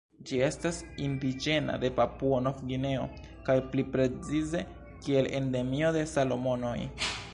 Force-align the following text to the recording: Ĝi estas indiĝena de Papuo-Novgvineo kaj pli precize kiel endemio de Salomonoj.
Ĝi 0.27 0.37
estas 0.45 0.77
indiĝena 1.07 1.75
de 1.83 1.91
Papuo-Novgvineo 1.99 3.03
kaj 3.49 3.57
pli 3.75 3.85
precize 3.97 4.63
kiel 5.05 5.31
endemio 5.41 5.93
de 5.99 6.03
Salomonoj. 6.15 6.77